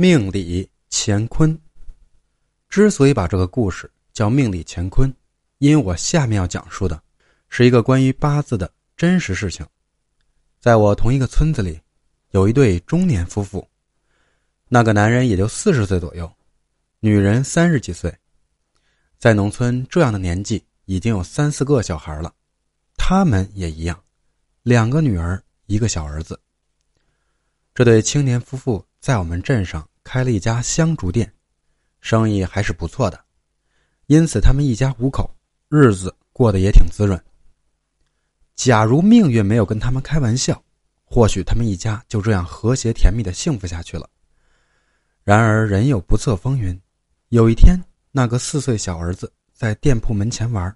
[0.00, 1.60] 命里乾坤。
[2.68, 5.12] 之所以把这个故事叫命里乾坤，
[5.58, 7.02] 因为我下面要讲述的
[7.48, 9.66] 是一个关于八字的真实事情。
[10.60, 11.80] 在我同一个村子里，
[12.30, 13.68] 有一对中年夫妇，
[14.68, 16.32] 那个男人也就四十岁左右，
[17.00, 18.16] 女人三十几岁。
[19.18, 22.32] 在农村这样的年纪，已经有三四个小孩了。
[22.96, 24.00] 他们也一样，
[24.62, 26.40] 两个女儿，一个小儿子。
[27.74, 28.80] 这对青年夫妇。
[29.00, 31.30] 在我们镇上开了一家香烛店，
[32.00, 33.22] 生意还是不错的，
[34.06, 35.30] 因此他们一家五口
[35.68, 37.22] 日子过得也挺滋润。
[38.54, 40.64] 假如命运没有跟他们开玩笑，
[41.04, 44.08] 或许他们一家就这样和谐甜蜜的幸福下去了。
[45.24, 46.80] 然而人有不测风云，
[47.28, 47.78] 有一天，
[48.10, 50.74] 那个四岁小儿子在店铺门前玩，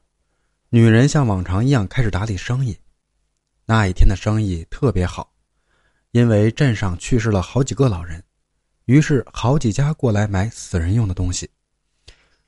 [0.69, 2.79] 女人像往常一样开始打理生意。
[3.65, 5.33] 那一天的生意特别好。
[6.11, 8.23] 因为镇上去世了好几个老人，
[8.87, 11.49] 于是好几家过来买死人用的东西。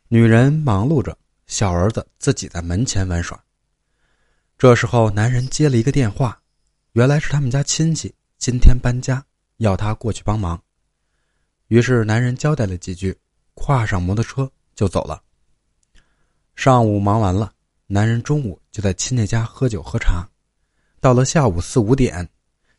[0.08, 3.42] 女人忙碌着，小儿子自己在门前玩耍。
[4.56, 6.40] 这时候，男人接了一个电话，
[6.92, 9.24] 原来是他们家亲戚今天搬家，
[9.56, 10.60] 要他过去帮忙。
[11.68, 13.16] 于是男人交代了几句，
[13.54, 15.22] 跨上摩托车就走了。
[16.54, 17.52] 上午忙完了，
[17.86, 20.28] 男人中午就在亲戚家喝酒喝茶，
[21.00, 22.28] 到了下午四五点。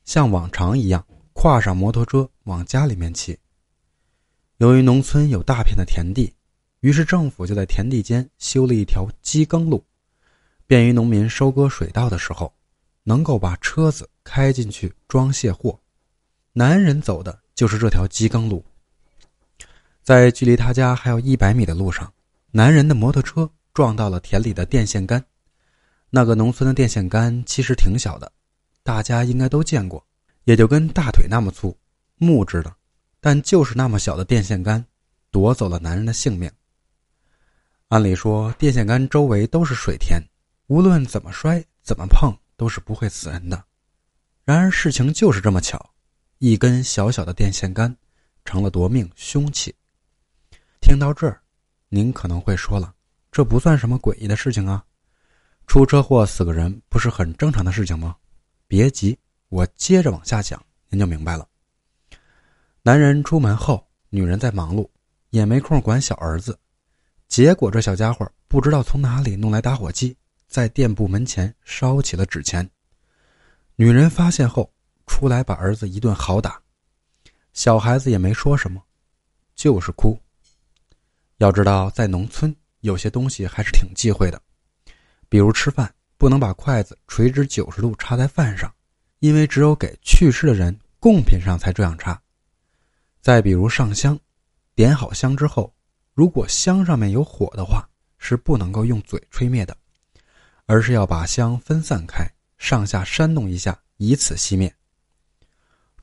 [0.06, 3.38] 像往常一样，跨上摩托车往家里面骑。
[4.58, 6.34] 由于农村有大片的田地，
[6.80, 9.84] 于是政府就在田地间修了一条机耕路，
[10.66, 12.54] 便于农民收割水稻的时候，
[13.04, 15.78] 能够把车子开进去装卸货。
[16.54, 18.64] 男人走的就是这条机耕路。
[20.04, 22.14] 在距离他家还有一百米的路上，
[22.52, 25.22] 男人的摩托车撞到了田里的电线杆。
[26.10, 28.32] 那个农村的电线杆其实挺小的。
[28.84, 30.06] 大家应该都见过，
[30.46, 31.76] 也就跟大腿那么粗，
[32.18, 32.74] 木质的，
[33.26, 34.86] 但就是那么小的电线杆，
[35.32, 36.52] 夺走了男人的性命。
[37.88, 40.22] 按理说，电线杆周围都是水田，
[40.68, 43.64] 无论怎么摔、怎么碰，都是不会死人的。
[44.44, 45.84] 然而事情就是这么巧，
[46.38, 47.98] 一根小小的电线杆，
[48.44, 49.74] 成了夺命凶器。
[50.80, 51.42] 听到这儿，
[51.90, 52.94] 您可能会说了，
[53.32, 54.86] 这不算什么诡异的事情啊，
[55.66, 58.16] 出车祸死个人不是很正常的事情吗？
[58.68, 59.18] 别急，
[59.50, 61.48] 我接着往下讲，您就明白了。
[62.88, 64.88] 男人出门后，女人在忙碌，
[65.32, 66.56] 也没空管小儿子。
[67.28, 70.16] 结果这小家伙不知道从哪里弄来打火机，
[70.48, 72.70] 在店铺门前烧起了纸钱。
[73.76, 74.72] 女人发现后，
[75.08, 76.62] 出来把儿子一顿好打。
[77.54, 78.80] 小孩子也没说什么，
[79.56, 80.16] 就是哭。
[81.38, 84.40] 要知道，在农村有些东西还是挺忌讳的，
[85.28, 85.92] 比如吃饭。
[86.20, 88.72] 不能把筷子垂直九十度插在饭上，
[89.22, 92.22] 因为只有给去世的人贡品上才这样插。
[93.26, 94.16] 再比如上香，
[94.76, 95.74] 点好香之后，
[96.14, 97.84] 如果香上面有火的话，
[98.20, 99.76] 是不能够用嘴吹灭的，
[100.68, 102.24] 而是要把香分散开，
[102.60, 104.72] 上下扇动一下，以此熄灭。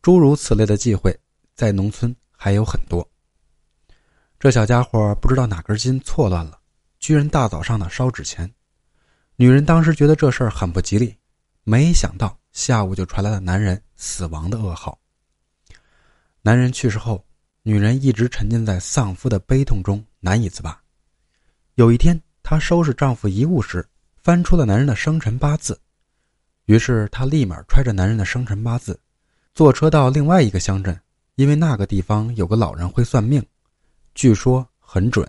[0.02, 1.16] 诸如此类的忌讳，
[1.54, 3.08] 在农村还有很多。
[4.40, 6.58] 这小家伙不知道哪根筋错乱了，
[6.98, 8.52] 居然大早上的烧纸钱。
[9.36, 11.16] 女人当时觉得这事儿很不吉利，
[11.62, 14.98] 没想到下午就传来了男人死亡的噩耗。
[16.42, 17.24] 男人去世后，
[17.62, 20.82] 女人一直沉浸在丧夫的悲痛中难以自拔。
[21.76, 25.80] 有一天，她收拾丈夫遗物时，翻出了男人的生辰八字，
[26.64, 28.98] 于是她立马揣着男人的生辰八字，
[29.54, 31.00] 坐车到另外一个乡镇，
[31.36, 33.44] 因为那个地方有个老人会算命，
[34.14, 35.26] 据说很准。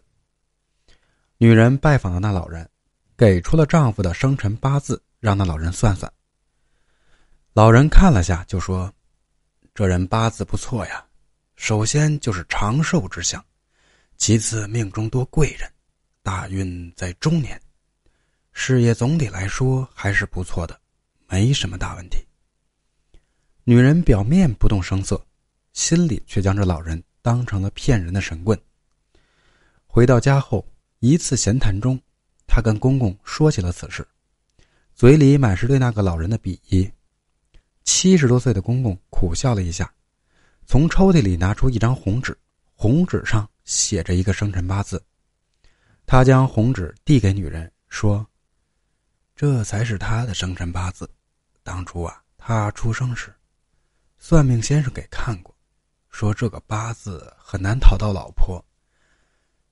[1.38, 2.68] 女人拜访了那老人。
[3.16, 6.12] 给出了丈夫的生辰八字，让那老人算算。
[7.54, 8.92] 老人看了下，就说
[9.76, 11.04] ：“这人八字不错呀，
[11.56, 13.44] 首先就是长寿之相，
[14.18, 15.68] 其次命中多贵人，
[16.22, 17.60] 大运在中年，
[18.52, 20.80] 事业总体来说还是不错的，
[21.28, 22.24] 没什么大问题。”
[23.66, 25.26] 女人表面不动声色，
[25.72, 28.60] 心里却将这老人当成了骗人的神棍。
[29.88, 30.64] 回到家后，
[31.00, 32.00] 一次闲谈中。
[32.46, 34.08] 他跟公公说起了此事，
[34.94, 36.92] 嘴里满是对那个老人的鄙夷。
[37.84, 39.94] 七十多岁的公公苦笑了一下，
[40.66, 42.38] 从抽屉里拿出一张红纸，
[42.74, 45.04] 红纸上写着一个生辰八字。
[46.06, 48.26] 他将红纸递给女人，说
[49.36, 51.10] ：“这才是他的生辰八字。
[51.64, 53.34] 当初啊，他出生时，
[54.18, 55.56] 算命先生给看过，
[56.10, 58.64] 说这个八字很难讨到老婆。”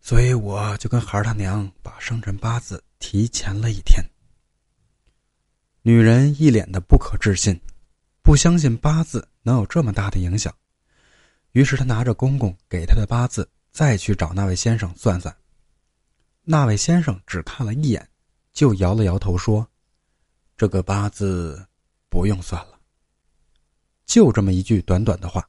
[0.03, 4.03] 所以我就跟孩儿他娘把生辰八字提前了一天。
[5.83, 7.59] 女人一脸的不可置信，
[8.21, 10.53] 不相信八字能有这么大的影响，
[11.53, 15.35] 于是他拿着公公给他的八字，再去找那位先生算算。
[16.43, 18.07] 那位先生只看了一眼，
[18.53, 19.67] 就摇了摇头说
[20.57, 21.65] ：“这个八字
[22.09, 22.79] 不用算了。”
[24.05, 25.47] 就这么一句短短的话，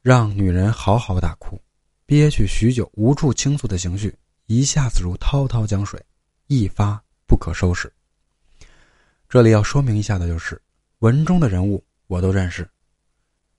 [0.00, 1.60] 让女人嚎嚎大哭，
[2.06, 4.14] 憋屈许久无处倾诉的情绪
[4.46, 6.00] 一下子如滔滔江水，
[6.46, 7.92] 一发不可收拾。
[9.28, 10.60] 这里要说明一下的就是，
[10.98, 12.68] 文中的人物我都认识。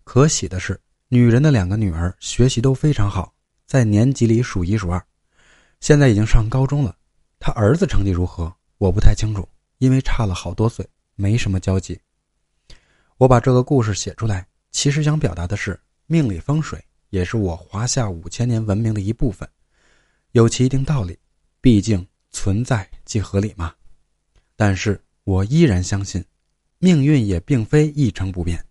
[0.04, 3.34] 可喜的是，女人的两个女儿学习都非常好，
[3.66, 5.04] 在年级里数一数二，
[5.80, 6.96] 现在已经上高中了。
[7.40, 12.00] 他儿子成绩如何，我不太清楚，因为差了好多岁，没什么交集。
[13.18, 16.80] 我把这个故事写出来，其实想表达的是，命理风水
[17.10, 19.50] 也是我华夏五千年文明的一部分，
[20.34, 21.18] 有其一定道理，
[21.60, 23.74] 毕竟存在即合理嘛。
[24.56, 25.02] 但是。
[25.26, 26.22] 我依然相信，
[26.84, 28.62] 命运也并非一成不变，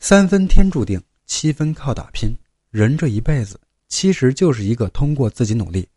[0.00, 2.36] 三分天注定，七分靠打拼。
[2.70, 5.88] 人这一辈子其实就是一个通过自己努力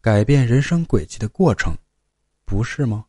[0.00, 1.76] 改变人生轨迹的过程，
[2.44, 3.06] 不是吗？